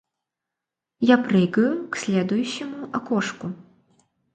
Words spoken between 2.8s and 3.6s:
окошку.